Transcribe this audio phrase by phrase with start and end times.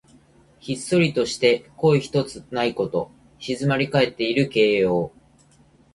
[0.57, 3.11] ひっそりとして声ひとつないこと。
[3.37, 5.11] 静まりかえっている形容。